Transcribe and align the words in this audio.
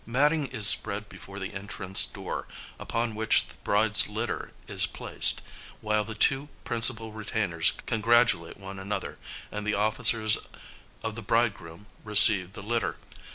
Matting 0.07 0.47
is 0.47 0.65
spread 0.65 1.09
before 1.09 1.37
the 1.37 1.53
entrance 1.53 2.07
door, 2.07 2.47
upon 2.79 3.13
which 3.13 3.45
the 3.49 3.57
bride's 3.63 4.07
litter 4.07 4.51
is 4.67 4.87
placed, 4.87 5.41
while 5.79 6.03
the 6.03 6.15
two 6.15 6.49
principal 6.65 7.11
retainers 7.11 7.73
congratulate 7.85 8.57
one 8.57 8.79
another, 8.79 9.19
and 9.51 9.63
the 9.67 9.75
officers 9.75 10.39
of 11.03 11.13
the 11.13 11.21
bridegroom 11.21 11.85
receive 12.03 12.53
the 12.53 12.63
litter. 12.63 12.95